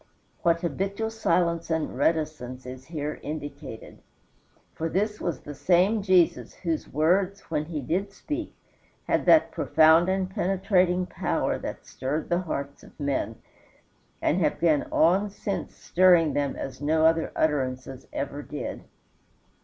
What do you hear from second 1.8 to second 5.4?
reticence is here indicated! For this